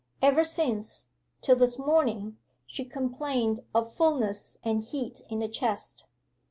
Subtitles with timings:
[0.19, 1.09] Ever since,
[1.41, 6.07] till this morning, she complained of fulness and heat in the chest.